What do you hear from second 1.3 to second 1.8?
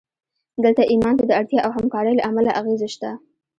اړتیا او